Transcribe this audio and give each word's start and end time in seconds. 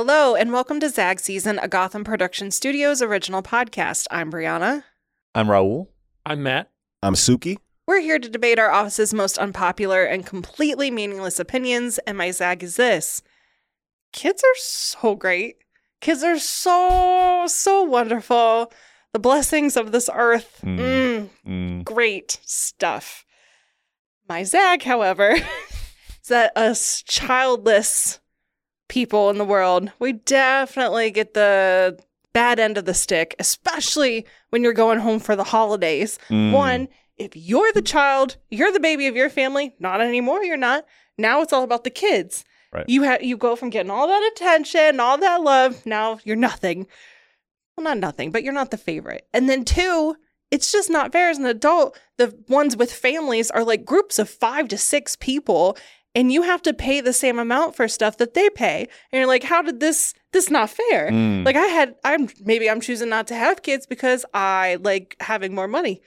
Hello, 0.00 0.36
and 0.36 0.52
welcome 0.52 0.78
to 0.78 0.88
Zag 0.90 1.18
Season, 1.18 1.58
a 1.58 1.66
Gotham 1.66 2.04
Production 2.04 2.52
Studios 2.52 3.02
original 3.02 3.42
podcast. 3.42 4.06
I'm 4.12 4.30
Brianna. 4.30 4.84
I'm 5.34 5.48
Raul. 5.48 5.88
I'm 6.24 6.44
Matt. 6.44 6.70
I'm 7.02 7.14
Suki. 7.14 7.56
We're 7.84 7.98
here 7.98 8.20
to 8.20 8.28
debate 8.28 8.60
our 8.60 8.70
office's 8.70 9.12
most 9.12 9.38
unpopular 9.38 10.04
and 10.04 10.24
completely 10.24 10.92
meaningless 10.92 11.40
opinions, 11.40 11.98
and 12.06 12.16
my 12.16 12.30
Zag 12.30 12.62
is 12.62 12.76
this 12.76 13.22
kids 14.12 14.44
are 14.44 14.54
so 14.56 15.16
great. 15.16 15.56
Kids 16.00 16.22
are 16.22 16.38
so, 16.38 17.46
so 17.48 17.82
wonderful. 17.82 18.72
The 19.12 19.18
blessings 19.18 19.76
of 19.76 19.90
this 19.90 20.08
earth. 20.14 20.60
Mm. 20.62 20.78
Mm, 20.78 21.28
Mm. 21.44 21.84
great 21.84 22.38
stuff. 22.44 23.24
My 24.28 24.44
Zag, 24.44 24.84
however, 24.84 25.30
is 26.22 26.28
that 26.28 26.56
us 26.56 27.02
childless 27.02 28.20
people 28.88 29.30
in 29.30 29.38
the 29.38 29.44
world, 29.44 29.92
we 29.98 30.12
definitely 30.12 31.10
get 31.10 31.34
the 31.34 31.98
bad 32.32 32.58
end 32.58 32.78
of 32.78 32.84
the 32.84 32.94
stick, 32.94 33.34
especially 33.38 34.26
when 34.50 34.62
you're 34.62 34.72
going 34.72 34.98
home 34.98 35.20
for 35.20 35.36
the 35.36 35.44
holidays. 35.44 36.18
Mm. 36.28 36.52
One, 36.52 36.88
if 37.16 37.34
you're 37.34 37.72
the 37.72 37.82
child, 37.82 38.36
you're 38.50 38.72
the 38.72 38.80
baby 38.80 39.06
of 39.06 39.16
your 39.16 39.30
family. 39.30 39.74
Not 39.78 40.00
anymore, 40.00 40.44
you're 40.44 40.56
not. 40.56 40.86
Now 41.16 41.42
it's 41.42 41.52
all 41.52 41.64
about 41.64 41.84
the 41.84 41.90
kids. 41.90 42.44
Right. 42.72 42.88
You 42.88 43.02
have 43.02 43.22
you 43.22 43.36
go 43.36 43.56
from 43.56 43.70
getting 43.70 43.90
all 43.90 44.06
that 44.06 44.30
attention, 44.32 45.00
all 45.00 45.18
that 45.18 45.42
love. 45.42 45.84
Now 45.86 46.18
you're 46.24 46.36
nothing. 46.36 46.86
Well, 47.76 47.84
not 47.84 47.98
nothing, 47.98 48.30
but 48.30 48.42
you're 48.42 48.52
not 48.52 48.70
the 48.70 48.76
favorite. 48.76 49.26
And 49.32 49.48
then 49.48 49.64
two, 49.64 50.16
it's 50.50 50.72
just 50.72 50.90
not 50.90 51.12
fair 51.12 51.30
as 51.30 51.38
an 51.38 51.46
adult. 51.46 51.98
The 52.16 52.36
ones 52.48 52.76
with 52.76 52.92
families 52.92 53.50
are 53.50 53.64
like 53.64 53.84
groups 53.84 54.18
of 54.18 54.28
five 54.28 54.68
to 54.68 54.78
six 54.78 55.16
people, 55.16 55.76
and 56.18 56.32
you 56.32 56.42
have 56.42 56.60
to 56.62 56.74
pay 56.74 57.00
the 57.00 57.12
same 57.12 57.38
amount 57.38 57.76
for 57.76 57.86
stuff 57.86 58.16
that 58.16 58.34
they 58.34 58.50
pay. 58.50 58.88
And 59.12 59.20
you're 59.20 59.28
like, 59.28 59.44
how 59.44 59.62
did 59.62 59.78
this 59.78 60.14
this 60.32 60.50
not 60.50 60.68
fair? 60.68 61.10
Mm. 61.12 61.44
Like 61.44 61.54
I 61.54 61.66
had 61.66 61.94
I'm 62.02 62.28
maybe 62.40 62.68
I'm 62.68 62.80
choosing 62.80 63.08
not 63.08 63.28
to 63.28 63.36
have 63.36 63.62
kids 63.62 63.86
because 63.86 64.26
I 64.34 64.78
like 64.80 65.14
having 65.20 65.54
more 65.54 65.68
money. 65.68 66.02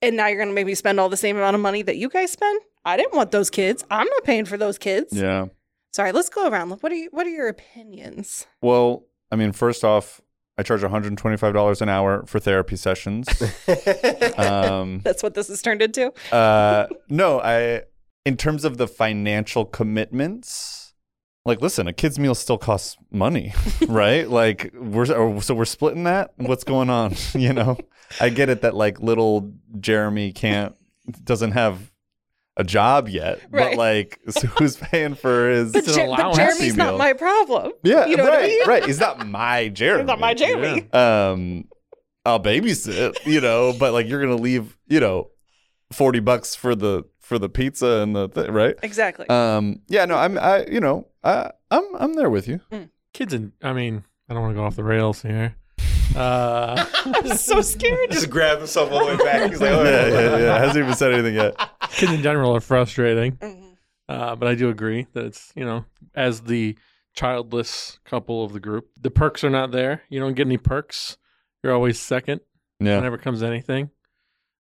And 0.00 0.16
now 0.16 0.28
you're 0.28 0.38
gonna 0.38 0.52
make 0.54 0.66
me 0.66 0.76
spend 0.76 1.00
all 1.00 1.08
the 1.08 1.16
same 1.16 1.36
amount 1.36 1.56
of 1.56 1.60
money 1.60 1.82
that 1.82 1.96
you 1.96 2.08
guys 2.08 2.30
spend? 2.30 2.60
I 2.84 2.96
didn't 2.96 3.14
want 3.14 3.32
those 3.32 3.50
kids. 3.50 3.84
I'm 3.90 4.06
not 4.06 4.22
paying 4.22 4.44
for 4.44 4.56
those 4.56 4.78
kids. 4.78 5.12
yeah. 5.12 5.46
Sorry, 5.90 6.12
let's 6.12 6.28
go 6.28 6.48
around. 6.48 6.70
What 6.70 6.92
are 6.92 6.94
you 6.94 7.08
what 7.10 7.26
are 7.26 7.30
your 7.30 7.48
opinions? 7.48 8.46
Well, 8.62 9.06
I 9.32 9.36
mean, 9.36 9.50
first 9.50 9.82
off, 9.82 10.20
I 10.56 10.62
charge 10.62 10.82
$125 10.82 11.80
an 11.80 11.88
hour 11.88 12.24
for 12.26 12.38
therapy 12.38 12.76
sessions. 12.76 13.28
um, 14.38 15.00
That's 15.04 15.22
what 15.22 15.34
this 15.34 15.48
has 15.48 15.62
turned 15.62 15.82
into. 15.82 16.12
uh, 16.32 16.86
no, 17.08 17.40
I, 17.40 17.82
in 18.28 18.36
terms 18.36 18.64
of 18.64 18.76
the 18.76 18.86
financial 18.86 19.64
commitments, 19.64 20.94
like, 21.44 21.62
listen, 21.62 21.86
a 21.88 21.92
kid's 21.94 22.18
meal 22.18 22.34
still 22.34 22.58
costs 22.58 22.96
money, 23.10 23.54
right? 23.88 24.28
like, 24.28 24.72
we're, 24.74 25.06
so 25.40 25.54
we're 25.54 25.64
splitting 25.64 26.04
that. 26.04 26.32
What's 26.36 26.64
going 26.64 26.90
on? 26.90 27.14
you 27.34 27.52
know, 27.54 27.78
I 28.20 28.28
get 28.28 28.48
it 28.50 28.60
that 28.62 28.74
like 28.74 29.00
little 29.00 29.52
Jeremy 29.80 30.32
can't, 30.32 30.74
doesn't 31.24 31.52
have 31.52 31.90
a 32.58 32.64
job 32.64 33.08
yet, 33.08 33.40
Right. 33.50 33.70
but 33.70 33.78
like, 33.78 34.20
so 34.28 34.46
who's 34.48 34.76
paying 34.76 35.14
for 35.14 35.48
his 35.48 35.72
But, 35.72 35.86
an 35.88 35.94
Jer- 35.94 36.06
but. 36.16 36.34
Jeremy's 36.34 36.58
Happy 36.60 36.76
not 36.76 36.98
my 36.98 37.12
problem. 37.14 37.72
Yeah, 37.82 38.04
You 38.06 38.16
know 38.18 38.24
what 38.24 38.32
I 38.34 38.36
right, 38.40 38.46
mean? 38.48 38.68
right. 38.68 38.84
He's 38.84 39.00
not 39.00 39.26
my 39.26 39.68
Jeremy. 39.68 40.02
He's 40.02 40.06
not 40.08 40.20
my 40.20 40.34
Jeremy. 40.34 40.92
Um, 40.92 41.64
I'll 42.26 42.42
babysit, 42.42 43.24
you 43.24 43.40
know, 43.40 43.72
but 43.72 43.92
like 43.94 44.06
you're 44.06 44.20
gonna 44.20 44.34
leave, 44.36 44.76
you 44.86 45.00
know, 45.00 45.30
forty 45.92 46.20
bucks 46.20 46.54
for 46.54 46.74
the 46.74 47.04
for 47.28 47.38
the 47.38 47.48
pizza 47.50 48.00
and 48.02 48.16
the 48.16 48.28
th- 48.28 48.48
right. 48.48 48.74
Exactly. 48.82 49.28
Um, 49.28 49.82
yeah, 49.88 50.06
no, 50.06 50.16
I'm, 50.16 50.38
I, 50.38 50.64
you 50.66 50.80
know, 50.80 51.06
I, 51.22 51.50
I'm, 51.70 51.84
I'm 51.98 52.14
there 52.14 52.30
with 52.30 52.48
you. 52.48 52.60
Kids 53.12 53.34
and 53.34 53.52
I 53.62 53.74
mean, 53.74 54.02
I 54.28 54.32
don't 54.34 54.42
want 54.42 54.54
to 54.54 54.58
go 54.60 54.64
off 54.64 54.76
the 54.76 54.82
rails 54.84 55.20
here. 55.20 55.54
Uh, 56.16 56.86
I'm 57.04 57.36
so 57.36 57.60
scared. 57.60 58.10
Just 58.10 58.30
grab 58.30 58.58
himself 58.58 58.90
all 58.90 59.00
the 59.06 59.16
way 59.16 59.16
back. 59.18 59.50
He's 59.50 59.60
like, 59.60 59.70
oh, 59.72 59.84
yeah, 59.84 60.06
yeah, 60.08 60.36
yeah. 60.38 60.58
Hasn't 60.58 60.78
even 60.82 60.94
said 60.94 61.12
anything 61.12 61.34
yet. 61.34 61.54
kids 61.90 62.12
in 62.12 62.22
general 62.22 62.56
are 62.56 62.60
frustrating, 62.60 63.32
Mhm. 63.36 63.72
uh, 64.08 64.34
but 64.36 64.48
I 64.48 64.54
do 64.54 64.70
agree 64.70 65.06
that 65.12 65.26
it's 65.26 65.52
you 65.54 65.64
know 65.66 65.84
as 66.14 66.40
the 66.42 66.78
childless 67.14 67.98
couple 68.04 68.42
of 68.44 68.52
the 68.54 68.60
group, 68.60 68.88
the 69.00 69.10
perks 69.10 69.44
are 69.44 69.50
not 69.50 69.70
there. 69.70 70.02
You 70.08 70.18
don't 70.20 70.34
get 70.34 70.46
any 70.46 70.56
perks. 70.56 71.18
You're 71.62 71.74
always 71.74 71.98
second 72.00 72.40
Yeah, 72.80 72.96
whenever 72.96 73.16
it 73.16 73.22
comes 73.22 73.40
to 73.40 73.46
anything. 73.46 73.90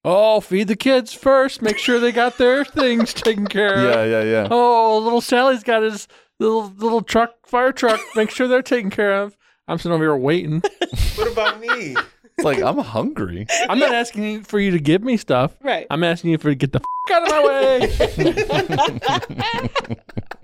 Oh, 0.08 0.40
feed 0.40 0.68
the 0.68 0.76
kids 0.76 1.12
first. 1.12 1.62
Make 1.62 1.78
sure 1.78 1.98
they 1.98 2.12
got 2.12 2.38
their 2.38 2.64
things 2.64 3.12
taken 3.12 3.44
care 3.48 3.74
of. 3.74 3.82
yeah, 3.82 4.04
yeah, 4.04 4.22
yeah. 4.22 4.46
Oh, 4.48 4.98
little 4.98 5.20
Sally's 5.20 5.64
got 5.64 5.82
his 5.82 6.06
little 6.38 6.72
little 6.76 7.02
truck, 7.02 7.44
fire 7.44 7.72
truck. 7.72 7.98
Make 8.14 8.30
sure 8.30 8.46
they're 8.46 8.62
taken 8.62 8.88
care 8.88 9.20
of. 9.20 9.36
I'm 9.66 9.78
sitting 9.78 9.90
over 9.92 10.04
here 10.04 10.14
waiting. 10.16 10.62
what 11.16 11.32
about 11.32 11.58
me? 11.58 11.96
It's 12.38 12.44
like 12.44 12.62
I'm 12.62 12.78
hungry. 12.78 13.48
I'm 13.68 13.80
not 13.80 13.92
asking 13.92 14.22
you 14.22 14.44
for 14.44 14.60
you 14.60 14.70
to 14.70 14.78
give 14.78 15.02
me 15.02 15.16
stuff. 15.16 15.56
Right. 15.60 15.88
I'm 15.90 16.04
asking 16.04 16.30
you 16.30 16.38
for 16.38 16.50
to 16.50 16.54
get 16.54 16.70
the 16.72 16.78
f- 16.78 16.84
out 17.12 17.22
of 17.24 17.28
my 17.30 17.44
way. 17.44 17.90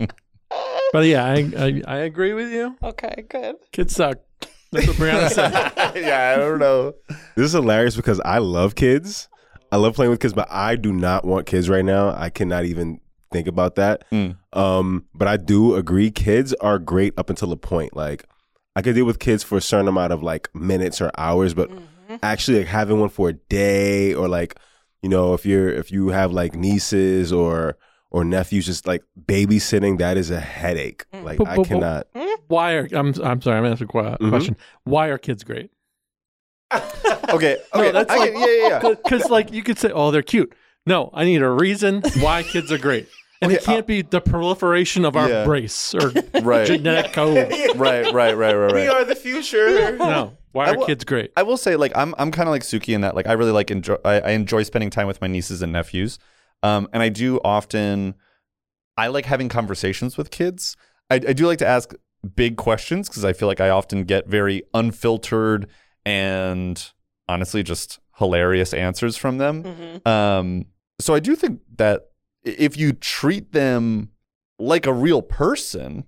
but 0.93 1.07
yeah, 1.07 1.25
I, 1.25 1.49
I 1.57 1.83
I 1.87 1.97
agree 1.99 2.33
with 2.33 2.51
you. 2.53 2.77
okay, 2.83 3.25
good. 3.29 3.55
Kids 3.71 3.95
suck. 3.95 4.19
That's 4.73 4.89
what 4.89 4.97
Brianna 4.97 5.31
said. 5.31 5.53
yeah, 5.95 6.35
I 6.35 6.39
don't 6.41 6.59
know. 6.59 6.95
This 7.37 7.47
is 7.47 7.53
hilarious 7.53 7.95
because 7.95 8.19
I 8.25 8.39
love 8.39 8.75
kids. 8.75 9.29
I 9.73 9.77
love 9.77 9.95
playing 9.95 10.11
with 10.11 10.21
kids, 10.21 10.35
but 10.35 10.47
I 10.51 10.77
do 10.77 10.93
not 10.93 11.25
want 11.25 11.47
kids 11.47 11.69
right 11.69 11.85
now. 11.85 12.15
I 12.17 12.29
cannot 12.31 12.65
even 12.67 13.01
think 13.33 13.49
about 13.49 13.75
that. 13.77 14.05
Mm. 14.13 14.37
Um, 14.53 15.07
but 15.15 15.27
I 15.27 15.39
do 15.39 15.75
agree, 15.77 16.11
kids 16.11 16.53
are 16.61 16.79
great 16.79 17.15
up 17.17 17.31
until 17.31 17.51
a 17.53 17.57
point. 17.57 17.97
Like 17.97 18.25
I 18.77 18.83
could 18.83 18.95
deal 18.95 19.07
with 19.07 19.19
kids 19.19 19.43
for 19.43 19.57
a 19.57 19.63
certain 19.63 19.89
amount 19.89 20.13
of 20.13 20.23
like 20.23 20.55
minutes 20.55 21.01
or 21.01 21.11
hours, 21.19 21.55
but 21.55 21.71
actually 22.23 22.59
like 22.59 22.67
having 22.67 23.01
one 23.01 23.09
for 23.09 23.31
a 23.31 23.33
day 23.33 24.13
or 24.13 24.29
like 24.29 24.59
you 25.03 25.09
know 25.09 25.33
if 25.33 25.47
you're 25.47 25.71
if 25.71 25.91
you 25.91 26.09
have 26.09 26.31
like 26.33 26.55
nieces 26.55 27.33
or 27.33 27.79
or 28.11 28.23
nephews 28.23 28.67
just 28.67 28.87
like 28.87 29.03
babysitting 29.25 29.97
that 29.99 30.19
is 30.19 30.31
a 30.31 30.39
headache 30.39 31.07
like 31.23 31.39
But- 31.39 31.49
i 31.49 31.57
but- 31.57 31.63
but- 31.63 31.69
cannot 31.69 32.07
Why 32.49 32.75
are 32.75 32.89
I'm 32.93 33.15
I'm 33.25 33.41
sorry, 33.41 33.57
I'm 33.59 33.65
asking 33.65 33.89
a 33.89 33.93
que- 33.93 34.17
Mhm. 34.27 34.29
question. 34.29 34.57
Why 34.85 35.07
are 35.09 35.17
kids 35.17 35.43
great? 35.43 35.71
Okay, 37.31 37.57
No, 37.75 37.81
okay. 37.81 37.91
that's 37.93 38.11
I 38.11 38.17
like- 38.17 38.33
get- 38.33 38.41
yeah, 38.41 38.69
yeah, 38.69 38.81
yeah. 38.83 38.95
Because 39.03 39.31
like 39.31 39.53
you 39.53 39.63
could 39.63 39.79
say, 39.79 39.91
oh, 39.93 40.11
they're 40.11 40.23
cute. 40.23 40.53
No, 40.87 41.11
I 41.15 41.25
need 41.25 41.43
a 41.43 41.51
reason 41.51 42.03
why 42.21 42.43
kids 42.43 42.73
are 42.73 42.79
great, 42.79 43.07
and 43.41 43.53
it 43.53 43.57
Okay, 43.61 43.65
uh, 43.65 43.75
can't 43.77 43.87
be 43.87 44.03
the 44.03 44.21
proliferation 44.21 45.05
of 45.05 45.15
our 45.17 45.29
Yeah. 45.29 45.45
race 45.47 45.95
or 45.95 46.11
Right. 46.43 46.67
genetic 46.67 47.13
code. 47.13 47.51
right, 47.77 47.77
right, 47.77 48.13
right, 48.13 48.35
right, 48.35 48.55
right. 48.55 48.75
We 48.75 48.89
are 48.89 49.05
the 49.05 49.15
future 49.15 49.97
No, 49.97 50.37
why 50.51 50.71
are 50.71 50.79
will- 50.79 50.87
kids 50.87 51.05
great? 51.05 51.31
I 51.37 51.45
will 51.45 51.57
say, 51.57 51.77
like, 51.77 51.93
I'm 51.95 52.15
I'm 52.19 52.31
kind 52.33 52.49
of 52.49 52.53
like 52.53 52.63
Suki 52.63 52.95
in 52.95 53.01
that, 53.03 53.15
like, 53.15 53.29
I 53.29 53.33
really 53.35 53.53
like 53.53 53.71
enjoy. 53.71 53.97
I, 54.05 54.21
I 54.21 54.31
enjoy 54.31 54.65
spending 54.65 54.91
time 54.91 55.07
with 55.07 55.21
my 55.21 55.29
nieces 55.29 55.63
and 55.63 55.73
nephews, 55.73 56.19
um, 56.65 56.89
and 56.93 57.03
I 57.03 57.09
do 57.09 57.39
often. 57.45 58.15
I 58.99 59.07
like 59.07 59.25
having 59.25 59.49
conversations 59.49 60.19
with 60.19 60.31
kids. 60.31 60.77
I, 61.11 61.15
I 61.15 61.33
do 61.33 61.47
like 61.47 61.59
to 61.61 61.67
ask 61.67 61.95
big 62.37 62.57
questions 62.57 63.09
because 63.09 63.25
I 63.25 63.33
feel 63.33 63.49
like 63.49 63.61
I 63.61 63.71
often 63.71 64.05
get 64.05 64.27
very 64.29 64.63
unfiltered 64.75 65.67
and 66.05 66.91
honestly 67.33 67.63
just 67.63 67.99
hilarious 68.19 68.73
answers 68.75 69.17
from 69.17 69.39
them. 69.39 69.63
Mhm. 69.65 70.07
Um, 70.07 70.67
so 71.01 71.15
I 71.15 71.21
do 71.21 71.35
think 71.35 71.61
that 71.77 72.03
if 72.45 72.77
you 72.77 72.93
treat 72.93 73.53
them 73.53 74.11
like 74.59 74.87
a 74.87 74.93
real 74.93 75.23
person, 75.23 76.05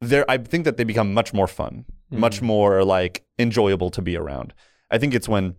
there 0.00 0.24
I 0.30 0.38
think 0.38 0.64
that 0.64 0.76
they 0.76 0.84
become 0.84 1.14
much 1.14 1.32
more 1.32 1.46
fun, 1.46 1.84
much 2.10 2.40
Mhm. 2.40 2.42
more 2.52 2.84
like 2.84 3.24
enjoyable 3.38 3.90
to 3.90 4.02
be 4.02 4.16
around. 4.16 4.52
I 4.90 4.98
think 4.98 5.14
it's 5.14 5.28
when, 5.28 5.54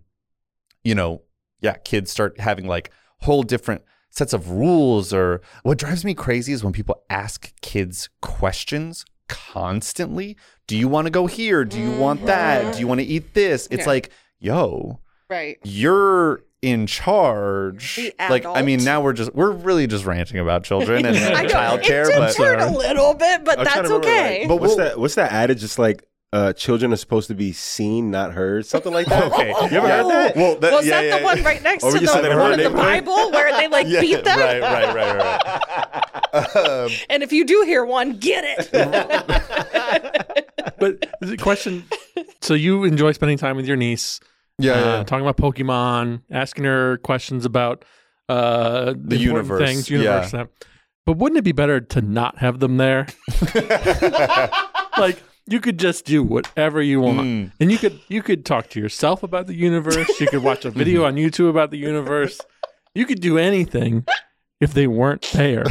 you 0.84 0.94
know, 0.94 1.22
yeah, 1.60 1.74
kids 1.84 2.10
start 2.10 2.38
having 2.40 2.66
like 2.66 2.90
whole 3.20 3.42
different 3.42 3.82
sets 4.10 4.32
of 4.34 4.50
rules 4.50 5.12
or 5.14 5.40
what 5.62 5.78
drives 5.78 6.04
me 6.04 6.12
crazy 6.14 6.52
is 6.52 6.62
when 6.62 6.72
people 6.72 7.02
ask 7.08 7.52
kids 7.62 8.10
questions 8.20 9.04
constantly. 9.28 10.36
Do 10.66 10.76
you 10.76 10.88
want 10.88 11.06
to 11.06 11.10
go 11.10 11.26
here? 11.26 11.64
Do 11.64 11.78
you 11.80 11.92
want 11.92 12.26
that? 12.26 12.74
Do 12.74 12.80
you 12.80 12.86
want 12.86 13.00
to 13.00 13.06
eat 13.06 13.32
this? 13.34 13.68
It's 13.70 13.82
Yeah. 13.82 13.86
like, 13.94 14.10
yo, 14.42 14.98
Right. 15.30 15.58
you're 15.64 16.42
in 16.60 16.86
charge. 16.86 17.98
Like, 18.20 18.44
I 18.44 18.62
mean, 18.62 18.84
now 18.84 19.00
we're 19.00 19.14
just 19.14 19.34
we're 19.34 19.50
really 19.50 19.86
just 19.86 20.04
ranting 20.04 20.38
about 20.38 20.64
children 20.64 21.06
and 21.06 21.16
I 21.36 21.42
know. 21.44 21.48
childcare, 21.48 22.08
it 22.08 22.18
but 22.18 22.36
hurt 22.36 22.60
a 22.60 22.70
little 22.70 23.14
bit, 23.14 23.44
but 23.44 23.58
I'm 23.60 23.64
that's 23.64 23.90
okay. 23.90 24.40
like, 24.40 24.48
But 24.48 24.56
what's 24.60 24.76
that 24.76 24.98
what's 24.98 25.14
that 25.14 25.32
adage 25.32 25.60
just 25.60 25.78
like 25.78 26.04
uh, 26.34 26.52
children 26.54 26.92
are 26.92 26.96
supposed 26.96 27.28
to 27.28 27.34
be 27.34 27.52
seen 27.52 28.10
not 28.10 28.32
heard 28.32 28.64
something 28.64 28.90
like 28.92 29.06
that 29.06 29.24
okay. 29.32 29.48
you 29.48 29.76
ever 29.76 29.86
heard 29.88 30.06
that 30.10 30.34
Well, 30.36 30.56
that, 30.60 30.72
was 30.72 30.86
yeah, 30.86 31.02
that 31.02 31.06
yeah, 31.06 31.18
the 31.18 31.24
one 31.24 31.42
right 31.42 31.62
next 31.62 31.84
Or 31.84 31.92
to 31.92 32.00
you 32.00 32.06
the 32.06 32.36
one 32.38 32.52
in 32.58 32.60
the. 32.60 32.70
Bible 32.70 33.30
where 33.32 33.52
they 33.54 33.68
like 33.68 33.86
Yeah, 33.90 34.00
beat 34.00 34.24
them? 34.24 34.38
Right, 34.38 34.62
right, 34.62 34.94
right, 34.94 35.16
right. 36.34 36.56
um, 36.56 36.90
And 37.10 37.22
if 37.22 37.32
you 37.32 37.44
do 37.44 37.62
hear 37.66 37.84
one, 37.84 38.16
get 38.18 38.44
it. 38.46 38.70
But 40.78 41.06
the 41.20 41.36
question 41.36 41.84
so 42.40 42.54
you 42.54 42.84
enjoy 42.84 43.12
spending 43.12 43.36
time 43.38 43.56
with 43.56 43.66
your 43.66 43.76
niece, 43.76 44.18
yeah, 44.58 44.72
uh, 44.72 44.76
yeah. 44.98 45.04
talking 45.04 45.26
about 45.26 45.36
Pokemon, 45.36 46.22
asking 46.30 46.64
her 46.64 46.98
questions 46.98 47.44
about 47.44 47.84
uh, 48.28 48.92
the, 48.92 49.16
The 49.16 49.18
universe, 49.18 49.68
things, 49.68 49.90
universe. 49.90 50.28
stuff. 50.28 50.48
But 51.04 51.16
wouldn't 51.18 51.38
it 51.38 51.42
be 51.42 51.52
better 51.52 51.80
to 51.80 52.00
not 52.00 52.38
have 52.38 52.60
them 52.60 52.76
there? 52.76 53.06
like 54.98 55.22
you 55.46 55.60
could 55.60 55.78
just 55.78 56.04
do 56.04 56.22
whatever 56.22 56.80
you 56.80 57.00
want. 57.00 57.20
Mm. 57.20 57.52
And 57.60 57.72
you 57.72 57.78
could 57.78 58.00
you 58.08 58.22
could 58.22 58.44
talk 58.44 58.70
to 58.70 58.80
yourself 58.80 59.22
about 59.22 59.46
the 59.46 59.54
universe. 59.54 60.20
You 60.20 60.28
could 60.28 60.42
watch 60.42 60.64
a 60.64 60.70
video 60.82 61.04
on 61.04 61.16
YouTube 61.16 61.50
about 61.50 61.70
the 61.70 61.78
universe. 61.78 62.40
You 62.94 63.06
could 63.06 63.20
do 63.20 63.38
anything 63.38 64.06
if 64.60 64.74
they 64.74 64.86
weren't 64.86 65.22
there. 65.32 65.64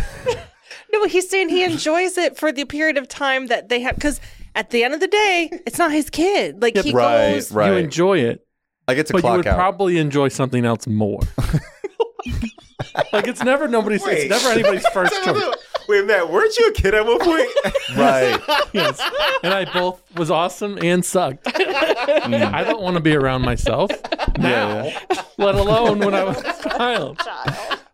No, 0.92 1.06
he's 1.06 1.30
saying 1.30 1.50
he 1.50 1.63
enjoys 1.63 2.18
it 2.18 2.38
for 2.38 2.51
the 2.51 2.66
period 2.66 2.98
of 2.98 3.07
time 3.07 3.48
that 3.48 3.69
they 3.69 3.80
have. 3.80 3.95
Because 3.95 4.19
at 4.56 4.72
the 4.72 4.84
end 4.84 4.94
of 4.94 5.00
the 5.00 5.07
day, 5.07 5.50
it's 5.66 5.77
not 5.77 5.92
his 5.92 6.10
kid. 6.10 6.62
Like 6.62 6.77
he 6.77 6.92
right, 6.92 7.36
goes. 7.36 7.51
right. 7.51 7.72
You 7.72 7.77
enjoy 7.77 8.19
it, 8.19 8.45
I 8.91 8.95
get 8.95 9.07
to 9.07 9.13
but 9.13 9.23
you 9.23 9.31
would 9.31 9.47
out. 9.47 9.55
probably 9.55 9.97
enjoy 9.97 10.27
something 10.27 10.65
else 10.65 10.85
more. 10.88 11.21
like 13.13 13.27
it's 13.27 13.43
never 13.43 13.67
nobody's 13.67 14.03
Wait. 14.03 14.19
it's 14.19 14.29
never 14.29 14.49
anybody's 14.49 14.88
first 14.93 15.13
choice. 15.23 15.55
Wait, 15.88 16.05
Matt, 16.05 16.29
weren't 16.31 16.55
you 16.57 16.67
a 16.67 16.71
kid 16.73 16.93
at 16.93 17.05
one 17.05 17.19
point? 17.19 17.49
right. 17.97 18.39
Yes. 18.71 19.01
And 19.43 19.53
I 19.53 19.65
both 19.65 20.01
was 20.15 20.29
awesome 20.29 20.77
and 20.81 21.03
sucked. 21.03 21.47
I 21.47 22.63
don't 22.63 22.81
want 22.81 22.95
to 22.95 23.01
be 23.01 23.15
around 23.15 23.41
myself 23.41 23.89
now, 24.38 24.83
Yeah, 24.85 24.99
let 25.38 25.55
alone 25.55 25.99
when 25.99 26.13
I 26.13 26.23
was 26.23 26.38
a 26.38 26.69
child. 26.69 27.19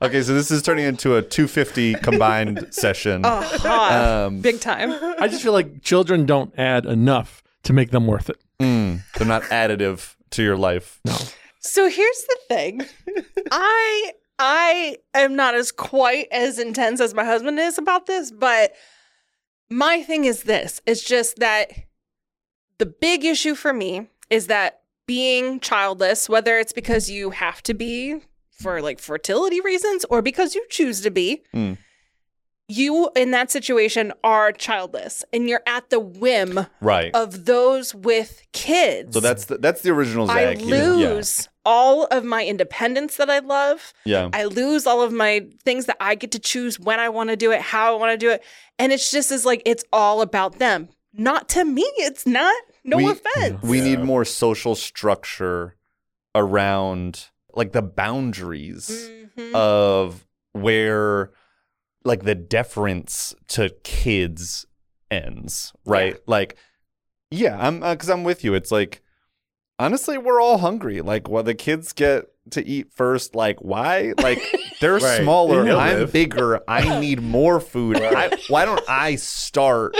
Okay, 0.01 0.21
so 0.21 0.33
this 0.33 0.51
is 0.51 0.61
turning 0.61 0.85
into 0.85 1.15
a 1.15 1.21
250 1.21 1.95
combined 1.95 2.67
session. 2.71 3.21
Oh, 3.25 3.41
hot. 3.41 3.91
Um, 3.93 4.41
Big 4.41 4.59
time. 4.59 4.91
I 5.19 5.27
just 5.27 5.41
feel 5.41 5.53
like 5.53 5.81
children 5.81 6.25
don't 6.25 6.53
add 6.59 6.85
enough 6.85 7.41
to 7.63 7.73
make 7.73 7.89
them 7.91 8.05
worth 8.05 8.29
it. 8.29 8.37
mm, 8.59 9.01
they're 9.17 9.27
not 9.27 9.41
additive 9.43 10.15
to 10.31 10.43
your 10.43 10.57
life. 10.57 10.99
No. 11.05 11.15
So 11.59 11.89
here's 11.89 12.23
the 12.23 12.37
thing. 12.47 12.85
I 13.51 14.11
I 14.39 14.97
am 15.13 15.35
not 15.35 15.55
as 15.55 15.71
quite 15.71 16.27
as 16.31 16.59
intense 16.59 17.01
as 17.01 17.13
my 17.13 17.25
husband 17.25 17.59
is 17.59 17.77
about 17.77 18.05
this, 18.05 18.31
but 18.31 18.73
my 19.69 20.03
thing 20.03 20.25
is 20.25 20.43
this. 20.43 20.81
It's 20.85 21.03
just 21.03 21.37
that 21.37 21.71
the 22.77 22.85
big 22.85 23.25
issue 23.25 23.55
for 23.55 23.73
me 23.73 24.07
is 24.29 24.47
that 24.47 24.81
being 25.07 25.59
childless, 25.59 26.29
whether 26.29 26.57
it's 26.59 26.73
because 26.73 27.09
you 27.09 27.31
have 27.31 27.63
to 27.63 27.73
be 27.73 28.21
for 28.51 28.81
like 28.81 28.99
fertility 28.99 29.61
reasons 29.61 30.05
or 30.09 30.21
because 30.21 30.53
you 30.55 30.65
choose 30.69 31.01
to 31.01 31.11
be, 31.11 31.43
Mm. 31.53 31.77
You 32.69 33.09
in 33.15 33.31
that 33.31 33.49
situation 33.49 34.11
are 34.23 34.51
childless 34.51 35.23
and 35.31 35.47
you're 35.47 35.61
at 35.65 35.89
the 35.89 35.99
whim 35.99 36.65
Right. 36.81 37.11
of 37.13 37.45
those 37.45 37.95
with 37.95 38.43
kids. 38.51 39.13
so 39.13 39.19
that's 39.21 39.45
the, 39.45 39.57
that's 39.57 39.81
the 39.81 39.91
original 39.91 40.29
I 40.29 40.43
Zag. 40.55 40.57
here. 40.59 40.67
lose 40.93 41.47
all 41.65 42.05
of 42.05 42.23
my 42.25 42.45
independence 42.45 43.17
that 43.17 43.29
I 43.29 43.39
love. 43.39 43.93
Yeah. 44.05 44.23
yeah. 44.23 44.29
I 44.33 44.43
lose 44.45 44.85
all 44.85 45.01
of 45.01 45.11
my 45.13 45.47
things 45.63 45.85
that 45.85 45.97
I 46.01 46.15
get 46.15 46.31
to 46.31 46.39
choose 46.39 46.79
when 46.79 46.99
I 46.99 47.09
want 47.09 47.29
to 47.29 47.35
do 47.37 47.51
it, 47.51 47.61
how 47.61 47.95
I 47.95 47.99
want 47.99 48.11
to 48.11 48.17
do 48.17 48.31
it. 48.31 48.43
And 48.79 48.91
it's 48.91 49.11
just 49.11 49.31
as 49.31 49.45
like 49.45 49.61
it's 49.65 49.83
all 49.93 50.21
about 50.21 50.59
them. 50.59 50.89
Not 51.13 51.49
to 51.49 51.63
me. 51.65 51.83
It's 51.97 52.25
not. 52.27 52.53
No 52.83 52.97
We- 52.97 53.09
offense. 53.11 53.61
We 53.63 53.81
need 53.81 53.99
more 54.01 54.23
social 54.25 54.75
structure 54.75 55.75
around 56.35 57.29
like 57.53 57.71
the 57.71 57.81
boundaries 57.81 59.09
Mhm. 59.37 59.53
of 59.55 60.25
where 60.53 61.31
like 62.07 62.23
the 62.23 62.35
deference 62.35 63.35
to 63.49 63.69
kids 63.83 64.65
ends, 65.11 65.73
right? 65.85 66.17
Like 66.25 66.57
yeah, 67.29 67.57
I'm 67.59 67.83
uh, 67.83 67.95
cuz 67.95 68.09
I'm 68.09 68.23
with 68.23 68.43
you. 68.43 68.53
It's 68.53 68.71
like 68.71 69.01
honestly, 69.79 70.17
we're 70.17 70.41
all 70.41 70.57
hungry. 70.59 71.01
Like 71.01 71.29
well 71.29 71.43
the 71.43 71.53
kids 71.55 71.93
get 71.93 72.25
to 72.51 72.65
eat 72.65 72.91
first 72.93 73.35
like 73.35 73.59
why? 73.59 74.13
Like 74.17 74.41
they're 74.81 74.95
Right. 74.97 75.21
smaller, 75.21 75.63
They'll 75.63 75.77
I'm 75.79 75.99
live. 75.99 76.13
bigger. 76.13 76.61
I 76.67 76.99
need 77.01 77.21
more 77.21 77.59
food. 77.59 77.97
I, 78.01 78.31
why 78.47 78.65
don't 78.65 78.81
I 78.89 79.15
start 79.15 79.95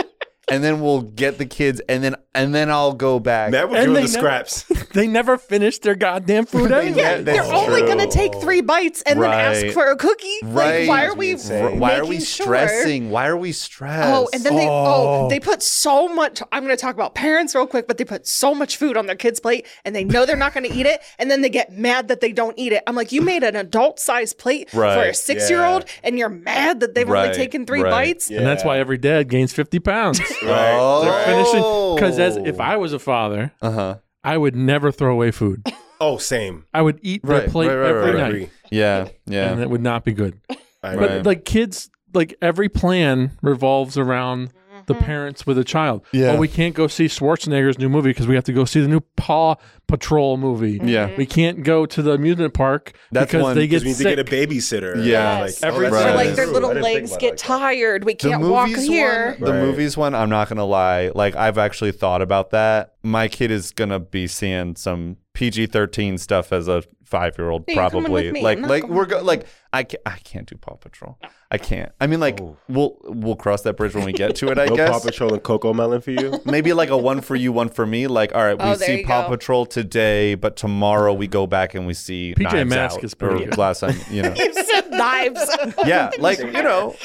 and 0.50 0.64
then 0.64 0.80
we'll 0.80 1.02
get 1.02 1.36
the 1.36 1.44
kids 1.46 1.80
and 1.88 2.02
then 2.02 2.16
and 2.34 2.54
then 2.54 2.70
I'll 2.70 2.94
go 2.94 3.18
back. 3.20 3.50
Matt 3.50 3.68
would 3.68 3.78
And 3.78 3.86
give 3.88 3.94
the 3.94 4.00
never- 4.00 4.12
scraps. 4.48 4.64
They 4.98 5.06
never 5.06 5.38
finished 5.38 5.82
their 5.82 5.94
goddamn 5.94 6.46
food 6.46 6.70
They 6.72 6.88
anyway. 6.88 7.00
yeah, 7.00 7.10
Yeah, 7.10 7.22
they're 7.22 7.34
that's 7.36 7.50
only 7.50 7.82
going 7.82 7.98
to 7.98 8.08
take 8.08 8.34
three 8.40 8.62
bites 8.62 9.00
and 9.02 9.22
then 9.22 9.30
ask 9.30 9.72
for 9.72 9.86
a 9.86 9.96
cookie. 9.96 10.38
Right. 10.42 10.80
Like, 10.80 10.88
why 10.88 11.06
are 11.06 11.14
we? 11.14 11.30
insane. 11.30 11.78
Why 11.78 11.98
are 11.98 12.02
we 12.02 12.16
making 12.16 12.24
sure? 12.24 12.46
stressing? 12.46 13.10
Why 13.10 13.28
are 13.28 13.36
we 13.36 13.52
stressed? 13.52 14.08
Oh, 14.12 14.28
and 14.32 14.42
then 14.42 14.56
they 14.56 14.66
oh. 14.66 15.26
Oh. 15.26 15.28
they 15.28 15.38
put 15.38 15.62
so 15.62 16.08
much. 16.08 16.42
I'm 16.50 16.64
going 16.64 16.76
to 16.76 16.80
talk 16.80 16.96
about 16.96 17.14
parents 17.14 17.54
real 17.54 17.68
quick, 17.68 17.86
but 17.86 17.96
they 17.96 18.04
put 18.04 18.26
so 18.26 18.56
much 18.56 18.76
food 18.76 18.96
on 18.96 19.06
their 19.06 19.14
kids' 19.14 19.38
plate, 19.38 19.68
and 19.84 19.94
they 19.94 20.02
know 20.02 20.26
they're 20.26 20.36
not 20.36 20.52
going 20.52 20.68
to 20.68 20.74
eat 20.74 20.86
it, 20.86 21.00
and 21.20 21.30
then 21.30 21.42
they 21.42 21.48
get 21.48 21.70
mad 21.70 22.08
that 22.08 22.20
they 22.20 22.32
don't 22.32 22.58
eat 22.58 22.72
it. 22.72 22.82
I'm 22.88 22.96
like, 22.96 23.12
you 23.12 23.22
made 23.22 23.44
an 23.44 23.54
adult 23.54 24.00
sized 24.00 24.36
plate 24.36 24.68
for 24.70 24.84
a 24.84 25.14
six 25.14 25.48
year 25.48 25.64
old, 25.64 25.84
and 26.02 26.18
you're 26.18 26.28
mad 26.28 26.80
that 26.80 26.94
they've 26.96 27.08
only 27.08 27.32
taken 27.32 27.66
three 27.66 27.82
right. 27.82 27.90
bites. 27.90 28.30
And 28.30 28.44
that's 28.44 28.64
why 28.64 28.78
every 28.80 28.98
dad 28.98 29.28
gains 29.28 29.52
50 29.52 29.78
pounds. 29.78 30.20
Right. 30.42 30.76
Oh. 30.78 31.04
They're 31.04 31.24
finishing. 31.26 31.94
Because 31.94 32.18
as 32.18 32.36
if 32.36 32.58
I 32.60 32.76
was 32.76 32.92
a 32.92 32.98
father, 32.98 33.52
Uh 33.60 33.70
huh. 33.70 33.96
I 34.28 34.36
would 34.36 34.54
never 34.54 34.92
throw 34.92 35.12
away 35.12 35.30
food. 35.30 35.62
Oh, 36.00 36.16
same. 36.16 36.64
I 36.72 36.80
would 36.80 37.00
eat 37.02 37.24
their 37.24 37.40
Right, 37.40 37.50
plate 37.50 37.66
right, 37.66 37.74
right, 37.74 37.88
every 37.90 38.10
right. 38.12 38.16
night. 38.20 38.28
Agree. 38.28 38.50
Yeah. 38.70 39.08
Yeah. 39.26 39.50
And 39.50 39.60
it 39.60 39.68
would 39.68 39.80
not 39.82 40.04
be 40.04 40.12
good. 40.12 40.38
I 40.80 40.94
But 40.94 40.98
Right. 41.10 41.26
like 41.26 41.44
kids, 41.44 41.90
like 42.14 42.36
every 42.40 42.68
plan 42.68 43.32
revolves 43.42 43.98
around 43.98 44.52
the 44.88 44.94
Mm-hmm. 44.94 45.04
parents 45.04 45.46
with 45.46 45.56
a 45.58 45.64
child. 45.64 46.02
Yeah. 46.12 46.32
Oh, 46.32 46.36
we 46.38 46.48
can't 46.48 46.74
go 46.74 46.88
see 46.88 47.06
Schwarzenegger's 47.06 47.78
new 47.78 47.88
movie 47.88 48.10
because 48.10 48.26
we 48.26 48.34
have 48.34 48.44
to 48.44 48.52
go 48.52 48.64
see 48.64 48.80
the 48.80 48.88
new 48.88 49.00
Paw 49.16 49.54
Patrol 49.86 50.36
movie. 50.36 50.80
Yeah. 50.82 51.14
We 51.16 51.24
can't 51.24 51.62
go 51.62 51.86
to 51.86 52.02
the 52.02 52.12
amusement 52.12 52.52
park 52.54 52.92
That's 53.12 53.30
because 53.30 53.42
one- 53.42 53.54
they 53.56 53.66
get 53.66 53.82
Because 53.82 53.84
we 53.84 53.88
need 53.90 53.94
sick. 54.16 54.16
to 54.16 54.24
get 54.24 54.28
a 54.28 54.46
babysitter. 54.48 54.96
Yeah. 54.96 55.42
Yes. 55.44 55.62
Every- 55.62 55.86
oh, 55.86 55.90
Right. 55.90 56.14
like 56.16 56.34
their 56.34 56.46
little 56.46 56.70
I 56.70 56.74
didn't 56.74 56.84
think 56.84 57.00
legs 57.10 57.16
get 57.18 57.30
like 57.30 57.38
tired. 57.38 58.04
We 58.04 58.14
can't 58.14 58.42
walk 58.42 58.68
movies 58.70 58.86
here. 58.86 59.36
one, 59.38 59.40
the 59.44 59.52
Right. 59.52 59.62
movies 59.62 59.96
one, 59.96 60.14
I'm 60.14 60.28
not 60.30 60.48
gonna 60.48 60.64
lie. 60.64 61.10
Like 61.14 61.36
I've 61.36 61.58
actually 61.58 61.92
thought 61.92 62.20
about 62.22 62.50
that. 62.50 62.94
My 63.02 63.28
kid 63.28 63.50
is 63.50 63.70
gonna 63.70 64.00
be 64.00 64.26
seeing 64.26 64.74
some 64.76 65.16
PG-13 65.38 66.18
stuff 66.18 66.52
as 66.52 66.66
a 66.68 66.82
five-year-old, 67.04 67.64
Yeah, 67.68 67.74
you're 67.74 67.90
coming 67.90 68.04
probably. 68.04 68.32
Like, 68.42 68.58
like 68.60 68.82
going 68.82 68.92
we're 68.92 69.00
with 69.02 69.10
go- 69.10 69.22
like 69.22 69.46
I 69.72 69.84
can't, 69.84 70.02
I 70.04 70.16
can't 70.18 70.46
do 70.48 70.56
Paw 70.56 70.74
Patrol. 70.74 71.16
I 71.50 71.56
can't. 71.58 71.92
I 72.00 72.06
mean, 72.08 72.18
like 72.20 72.40
Oh. 72.40 72.56
we'll 72.68 72.96
we'll 73.04 73.36
cross 73.36 73.62
that 73.62 73.76
bridge 73.76 73.94
when 73.94 74.04
we 74.04 74.12
get 74.12 74.34
to 74.36 74.48
it. 74.50 74.58
I 74.58 74.66
No 74.70 74.76
guess 74.76 74.90
Paw 74.90 75.00
Patrol 75.00 75.32
and 75.32 75.42
Cocomelon 75.42 76.02
for 76.02 76.10
you. 76.10 76.40
maybe 76.44 76.72
like 76.72 76.90
a 76.90 76.96
one 76.96 77.20
for 77.20 77.36
you, 77.36 77.52
one 77.52 77.68
for 77.68 77.86
me. 77.86 78.08
Like, 78.08 78.34
all 78.34 78.42
right, 78.42 78.58
we 78.58 78.64
Oh, 78.64 78.74
there 78.74 78.86
see 78.88 79.00
you 79.00 79.06
Paw 79.06 79.22
go. 79.22 79.28
Patrol 79.36 79.64
today, 79.64 80.34
but 80.34 80.56
tomorrow 80.56 81.14
we 81.14 81.28
go 81.28 81.46
back 81.46 81.74
and 81.74 81.86
we 81.86 81.94
see 81.94 82.34
PJ 82.36 82.52
Knives 82.52 82.70
Masks 82.70 82.98
Out, 82.98 83.04
is 83.04 83.14
pretty 83.14 83.44
or 83.44 83.48
good. 83.50 83.58
last 83.58 83.80
time, 83.80 83.96
you 84.10 84.22
know. 84.22 84.34
You 84.36 84.52
said 84.64 84.90
knives. 84.90 85.56
yeah, 85.86 86.10
like 86.18 86.38
you 86.40 86.50
know, 86.52 86.96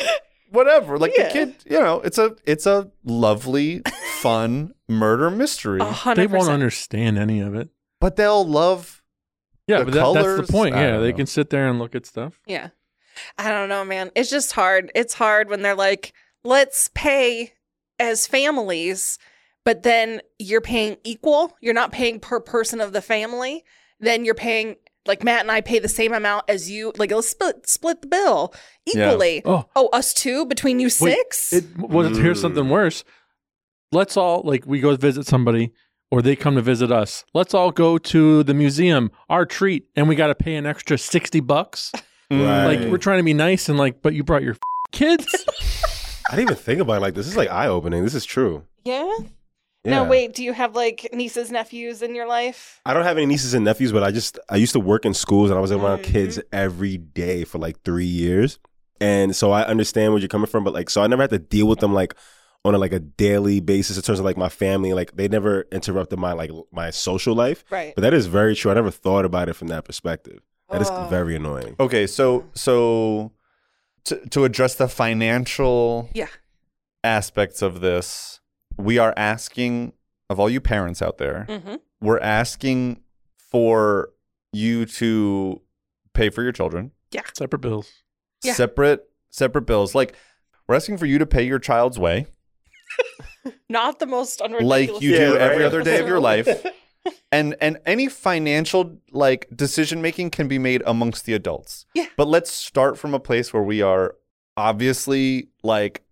whatever. 0.50 0.98
Like 0.98 1.14
Yeah. 1.18 1.28
the 1.28 1.32
kid, 1.34 1.56
you 1.70 1.80
know, 1.80 2.02
it's 2.02 2.18
a 2.18 2.36
it's 2.46 2.66
a 2.66 2.90
lovely, 3.06 3.82
fun 4.22 4.74
murder 4.90 5.30
mystery, 5.32 5.80
A 5.80 5.86
hundred 5.86 6.24
They 6.24 6.28
won't 6.28 6.42
percent. 6.42 6.54
understand 6.56 7.18
any 7.18 7.40
of 7.40 7.56
it. 7.56 7.70
But 8.04 8.18
they'll 8.18 8.46
love. 8.46 9.02
Yeah, 9.66 9.80
The 9.80 9.86
but 9.86 9.94
that, 9.94 10.14
that's 10.14 10.46
the 10.48 10.52
point. 10.52 10.76
I 10.76 10.82
Yeah, 10.84 10.98
they 10.98 11.12
know. 11.12 11.18
can 11.20 11.26
sit 11.26 11.50
there 11.50 11.70
and 11.70 11.80
look 11.80 11.96
at 11.96 12.06
stuff. 12.06 12.38
Yeah. 12.46 12.68
I 13.38 13.50
don't 13.50 13.70
know, 13.70 13.86
man. 13.86 14.12
It's 14.14 14.30
just 14.30 14.52
hard. 14.52 14.92
It's 14.94 15.14
hard 15.14 15.50
when 15.50 15.62
they're 15.62 15.74
like, 15.74 16.12
let's 16.44 16.90
pay 16.94 17.54
as 18.00 18.28
families, 18.28 19.20
but 19.64 19.84
then 19.84 20.20
you're 20.38 20.60
paying 20.60 20.98
equal. 21.06 21.56
You're 21.62 21.74
not 21.74 21.94
paying 21.94 22.20
per 22.20 22.42
person 22.42 22.82
of 22.82 22.92
the 22.92 23.02
family. 23.02 23.64
Then 24.02 24.26
you're 24.26 24.36
paying 24.36 24.76
like 25.06 25.24
Matt 25.24 25.40
and 25.40 25.52
I 25.52 25.62
pay 25.62 25.80
the 25.80 25.88
same 25.88 26.12
amount 26.12 26.44
as 26.50 26.70
you. 26.70 26.92
Like 26.98 27.10
let's 27.12 27.30
split 27.30 27.70
split 27.70 28.02
the 28.02 28.08
bill 28.08 28.54
Yeah. 28.86 29.08
equally. 29.08 29.44
Oh, 29.46 29.64
Oh, 29.78 29.88
us 29.94 30.14
two 30.14 30.46
between 30.46 30.82
you 30.82 30.90
six? 30.90 31.54
It 31.54 31.78
was 31.78 32.18
here's 32.18 32.42
something 32.42 32.66
mm. 32.66 32.70
worse. 32.70 33.06
Let's 33.94 34.18
all 34.18 34.42
like 34.44 34.66
we 34.66 34.82
go 34.82 34.94
visit 34.98 35.26
somebody 35.26 35.72
or 36.14 36.22
they 36.22 36.36
come 36.36 36.54
to 36.54 36.62
visit 36.62 36.92
us. 36.92 37.26
Let's 37.34 37.56
all 37.56 37.72
go 37.72 37.98
to 37.98 38.44
the 38.44 38.54
museum, 38.54 39.10
our 39.32 39.48
treat, 39.48 39.88
and 39.96 40.08
we 40.08 40.14
got 40.16 40.28
to 40.28 40.36
pay 40.36 40.56
an 40.56 40.68
extra 40.68 40.96
60 40.98 41.40
bucks. 41.40 41.92
Right. 42.32 42.66
Like 42.66 42.80
we're 42.92 42.98
trying 42.98 43.20
to 43.20 43.24
be 43.24 43.34
nice 43.34 43.70
and 43.70 43.78
like 43.78 44.02
but 44.02 44.14
you 44.16 44.24
brought 44.24 44.42
your 44.42 44.56
kids? 44.92 45.28
I 46.32 46.36
didn't 46.36 46.50
even 46.52 46.56
think 46.56 46.80
about 46.82 46.98
it 46.98 47.02
like 47.02 47.14
this. 47.14 47.26
This 47.26 47.34
is 47.34 47.38
like 47.38 47.52
eye 47.52 47.68
opening. 47.68 48.04
This 48.04 48.16
is 48.16 48.26
true. 48.26 48.64
yeah? 48.84 49.18
Yeah. 49.84 49.92
No, 49.92 50.04
wait. 50.06 50.34
Do 50.34 50.44
you 50.44 50.54
have 50.54 50.76
like 50.76 51.10
nieces, 51.14 51.52
nephews 51.52 52.02
in 52.02 52.16
your 52.16 52.26
life? 52.28 52.80
I 52.88 52.94
don't 52.94 53.04
have 53.04 53.18
any 53.18 53.26
nieces 53.28 53.54
and 53.54 53.64
nephews, 53.66 53.92
but 53.92 54.02
I 54.02 54.10
just 54.12 54.40
I 54.50 54.56
used 54.56 54.74
to 54.74 54.80
work 54.80 55.06
in 55.06 55.14
schools 55.14 55.52
and 55.52 55.58
I 55.58 55.62
was 55.62 55.72
around 55.72 56.00
Mhm. 56.00 56.04
kids 56.06 56.40
every 56.52 56.98
day 56.98 57.44
for 57.44 57.60
like 57.60 57.82
three 57.84 58.06
years, 58.06 58.58
and 59.02 59.36
so 59.36 59.52
I 59.52 59.64
understand 59.64 60.14
where 60.14 60.20
you're 60.20 60.30
coming 60.30 60.48
from. 60.48 60.64
But 60.64 60.74
like, 60.74 60.90
so 60.90 61.04
I 61.04 61.08
never 61.08 61.22
had 61.22 61.32
to 61.32 61.40
deal 61.40 61.68
with 61.68 61.82
them 61.82 61.94
like 61.94 62.16
on 62.66 62.74
a, 62.74 62.78
like 62.78 62.94
a 62.94 63.00
daily 63.00 63.60
basis 63.60 63.98
in 63.98 64.04
terms 64.04 64.20
of 64.20 64.26
like 64.26 64.38
my 64.38 64.50
family. 64.50 64.94
Like 64.94 65.16
they 65.16 65.28
never 65.28 65.66
interrupted 65.72 66.18
my 66.20 66.32
like 66.34 66.52
my 66.72 66.90
social 66.92 67.36
life. 67.36 67.64
Right. 67.70 67.94
But 67.96 68.02
that 68.02 68.14
is 68.14 68.28
very 68.28 68.56
true. 68.56 68.72
I 68.72 68.76
never 68.76 68.92
thought 68.92 69.26
about 69.26 69.50
it 69.50 69.54
from 69.54 69.68
that 69.70 69.86
perspective. 69.86 70.40
That 70.70 70.82
is 70.82 70.90
Oh. 70.90 71.08
very 71.10 71.36
annoying. 71.36 71.76
Okay, 71.80 72.08
so 72.08 72.46
so 72.54 73.32
to 74.06 74.16
to 74.30 74.44
address 74.46 74.76
the 74.76 74.88
financial 74.88 76.10
Yeah. 76.14 76.28
aspects 77.04 77.62
of 77.62 77.82
this, 77.82 78.40
we 78.78 78.98
are 78.98 79.14
asking 79.18 79.94
of 80.30 80.40
all 80.40 80.50
you 80.50 80.62
parents 80.62 81.02
out 81.02 81.18
there. 81.18 81.46
Mm-hmm. 81.50 81.76
We're 82.02 82.20
asking 82.20 83.02
for 83.38 84.10
you 84.52 84.86
to 84.86 85.62
pay 86.14 86.30
for 86.30 86.44
your 86.44 86.52
children. 86.52 86.92
Yeah. 87.12 87.22
Separate 87.34 87.60
bills. 87.60 87.92
Yeah. 88.44 88.54
separate 88.54 89.08
separate 89.30 89.62
bills 89.64 89.96
like 89.96 90.16
we're 90.68 90.76
asking 90.76 90.98
for 90.98 91.06
you 91.06 91.18
to 91.18 91.26
pay 91.26 91.44
your 91.44 91.60
child's 91.60 91.98
way 91.98 92.28
Not 93.70 94.00
the 94.00 94.06
most 94.06 94.42
unridiculous. 94.42 94.92
like 94.94 95.02
you 95.02 95.12
Yeah, 95.12 95.18
do 95.20 95.32
right. 95.34 95.42
every 95.42 95.66
other 95.66 95.82
day 95.84 96.00
of 96.00 96.08
your 96.08 96.20
life. 96.32 96.48
And 97.32 97.56
and 97.60 97.80
any 97.86 98.08
financial 98.08 98.98
like 99.12 99.48
decision 99.54 100.02
making 100.02 100.30
can 100.30 100.48
be 100.48 100.58
made 100.60 100.82
amongst 100.86 101.26
the 101.26 101.34
adults. 101.34 101.86
Yeah. 101.94 102.06
But 102.16 102.28
let's 102.28 102.52
start 102.52 102.98
from 102.98 103.14
a 103.14 103.20
place 103.20 103.52
where 103.54 103.64
we 103.64 103.82
are 103.82 104.16
obviously 104.56 105.50
like 105.64 106.04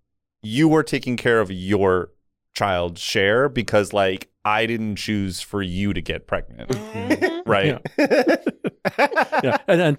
you 0.41 0.73
are 0.75 0.83
taking 0.83 1.15
care 1.17 1.39
of 1.39 1.49
your 1.51 2.09
child's 2.53 2.99
share 2.99 3.47
because 3.47 3.93
like 3.93 4.29
I 4.43 4.65
didn't 4.65 4.95
choose 4.97 5.39
for 5.39 5.61
you 5.61 5.93
to 5.93 6.01
get 6.01 6.27
pregnant. 6.27 6.69
Mhm. 6.71 7.41
Right. 7.45 7.79
Yeah, 9.43 9.57
and 9.67 9.79
then 9.79 9.97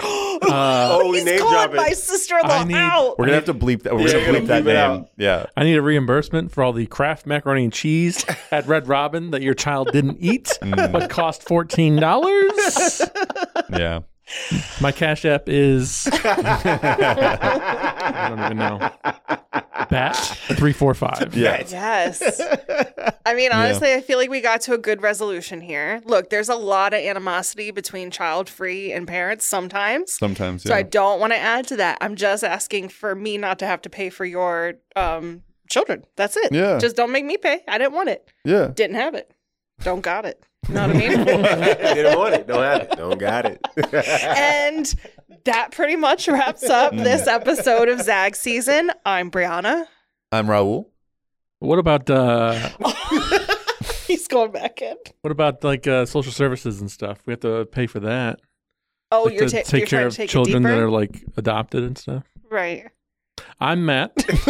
Oh, 0.48 1.08
we 1.10 1.16
He's 1.16 1.24
name 1.24 1.38
calling 1.40 1.74
my 1.76 1.88
sister-in-law 1.90 2.58
I 2.60 2.64
need- 2.64 2.76
out. 2.76 3.18
We're 3.18 3.24
gonna 3.26 3.36
have 3.36 3.46
to 3.46 3.54
bleep 3.54 3.82
that. 3.84 3.94
We're 3.94 4.06
Yeah, 4.08 4.26
gonna 4.26 4.40
bleep 4.40 4.46
that 4.48 4.62
bleep 4.64 4.70
it 4.70 4.74
name. 4.74 4.76
out. 4.76 5.08
Yeah. 5.16 5.46
I 5.56 5.64
need 5.64 5.76
a 5.76 5.82
reimbursement 5.82 6.52
for 6.52 6.62
all 6.62 6.72
the 6.74 6.84
Kraft 6.86 7.24
macaroni 7.26 7.64
and 7.64 7.72
cheese 7.72 8.24
at 8.50 8.66
Red 8.66 8.86
Robin 8.86 9.30
that 9.30 9.40
your 9.42 9.54
child 9.54 9.92
didn't 9.92 10.18
eat, 10.20 10.44
Mm. 10.62 10.92
but 10.92 11.08
cost 11.10 11.42
fourteen 11.42 11.96
dollars. 11.96 13.00
Yeah. 13.72 14.00
My 14.80 14.92
cash 14.92 15.24
app 15.24 15.48
is 15.48 16.06
I 16.12 18.26
don't 18.28 18.44
even 18.44 18.58
know. 18.58 18.90
Bat 19.90 20.16
three 20.56 20.72
four 20.72 20.94
five. 20.94 21.34
Yeah. 21.36 21.64
Yes. 21.68 22.40
I 23.26 23.34
mean, 23.34 23.50
honestly, 23.52 23.92
I 23.92 24.00
feel 24.00 24.18
like 24.18 24.30
we 24.30 24.40
got 24.40 24.60
to 24.62 24.74
a 24.74 24.78
good 24.78 25.02
resolution 25.02 25.60
here. 25.60 26.00
Look, 26.04 26.30
there's 26.30 26.48
a 26.48 26.54
lot 26.54 26.94
of 26.94 27.00
animosity 27.00 27.70
between 27.70 28.10
child 28.10 28.48
free 28.48 28.92
and 28.92 29.06
parents 29.06 29.44
sometimes. 29.44 30.12
Sometimes. 30.12 30.62
So 30.62 30.70
Yeah. 30.70 30.76
I 30.76 30.82
don't 30.82 31.18
want 31.20 31.32
to 31.32 31.38
add 31.38 31.66
to 31.68 31.76
that. 31.76 31.98
I'm 32.00 32.14
just 32.16 32.44
asking 32.44 32.88
for 32.90 33.14
me 33.14 33.36
not 33.38 33.58
to 33.60 33.66
have 33.66 33.82
to 33.82 33.90
pay 33.90 34.10
for 34.10 34.24
your 34.24 34.74
um, 34.94 35.42
children. 35.68 36.04
That's 36.16 36.36
it. 36.36 36.52
Yeah. 36.52 36.78
Just 36.78 36.94
don't 36.96 37.10
make 37.12 37.24
me 37.24 37.36
pay. 37.36 37.62
I 37.66 37.78
didn't 37.78 37.94
want 37.94 38.08
it. 38.10 38.30
yeah. 38.44 38.68
Didn't 38.74 38.96
have 38.96 39.14
it. 39.14 39.32
Don't 39.82 40.00
got 40.00 40.24
it. 40.24 40.42
You 40.68 40.74
know 40.74 40.86
what 40.88 40.96
I 40.96 40.98
mean? 40.98 41.24
Didn't 41.24 42.18
want 42.18 42.34
it. 42.34 42.46
Don't 42.48 42.62
have 42.62 42.82
it. 42.82 42.90
Don't 42.96 43.18
got 43.18 43.44
it. 43.46 43.60
and 44.36 44.94
that 45.44 45.72
pretty 45.72 45.96
much 45.96 46.28
wraps 46.28 46.64
up 46.64 46.92
this 46.96 47.26
episode 47.26 47.88
of 47.88 48.00
Zag 48.00 48.36
season. 48.36 48.90
I'm 49.04 49.30
Brianna. 49.30 49.86
I'm 50.32 50.46
Raul. 50.46 50.86
What 51.58 51.78
about 51.78 52.08
uh 52.10 52.68
He's 54.06 54.28
going 54.28 54.52
back 54.52 54.82
in. 54.82 54.96
what 55.22 55.30
about 55.32 55.64
like 55.64 55.86
uh, 55.86 56.06
social 56.06 56.30
services 56.32 56.80
and 56.80 56.90
stuff? 56.90 57.18
We 57.26 57.32
have 57.32 57.40
to 57.40 57.64
pay 57.66 57.86
for 57.86 57.98
that. 58.00 58.40
Oh, 59.10 59.24
Like, 59.24 59.34
you're, 59.34 59.48
to 59.48 59.62
ta- 59.62 59.68
take 59.68 59.80
you're 59.80 59.86
care 59.86 59.98
trying 60.00 60.06
of 60.06 60.12
to 60.12 60.16
take 60.18 60.30
children 60.30 60.62
that 60.64 60.78
are 60.78 60.90
like 60.90 61.24
adopted 61.36 61.82
and 61.84 61.96
stuff. 61.98 62.24
right. 62.50 62.84
I'm 63.60 63.84
Matt. 63.86 64.12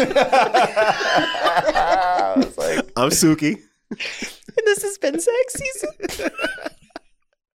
I 1.06 2.34
was 2.36 2.56
like, 2.58 2.78
I'm 2.96 3.10
Suki. 3.10 3.54
And 3.90 4.64
this 4.64 4.82
has 4.82 4.98
been 4.98 5.18
Zag 5.18 5.50
season. 5.50 5.90